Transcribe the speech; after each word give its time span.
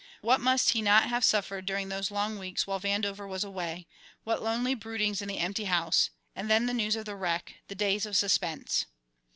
What 0.21 0.41
must 0.41 0.71
he 0.71 0.81
not 0.81 1.09
have 1.09 1.23
suffered 1.23 1.67
during 1.67 1.89
those 1.89 2.09
long 2.09 2.39
weeks 2.39 2.65
while 2.65 2.79
Vandover 2.79 3.27
was 3.29 3.43
away, 3.43 3.85
what 4.23 4.41
lonely 4.41 4.73
broodings 4.73 5.21
in 5.21 5.27
the 5.27 5.37
empty 5.37 5.65
house; 5.65 6.09
and 6.35 6.49
then 6.49 6.65
the 6.65 6.73
news 6.73 6.95
of 6.95 7.05
the 7.05 7.15
wreck, 7.15 7.57
the 7.67 7.75
days 7.75 8.07
of 8.07 8.17
suspense! 8.17 8.87